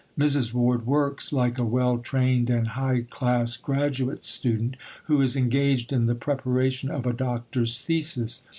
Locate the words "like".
1.31-1.59